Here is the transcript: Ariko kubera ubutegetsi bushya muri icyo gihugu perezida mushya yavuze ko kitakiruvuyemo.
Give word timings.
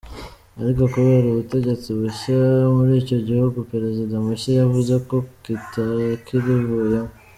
Ariko 0.61 0.83
kubera 0.93 1.25
ubutegetsi 1.29 1.87
bushya 1.99 2.39
muri 2.75 2.91
icyo 3.01 3.17
gihugu 3.27 3.57
perezida 3.71 4.13
mushya 4.25 4.51
yavuze 4.61 4.93
ko 5.07 5.17
kitakiruvuyemo. 5.43 7.11